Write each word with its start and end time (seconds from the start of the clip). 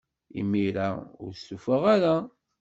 Imir-a, 0.39 0.89
ur 1.23 1.31
stufaɣ 1.35 1.83
ara. 1.95 2.15